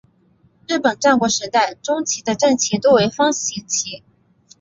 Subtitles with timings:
[0.67, 4.01] 日本战国时代中期的阵旗多为方形旗。